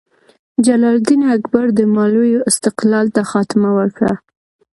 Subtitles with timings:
[0.65, 4.13] جلال الدین اکبر د مالوې استقلال ته خاتمه ورکړه.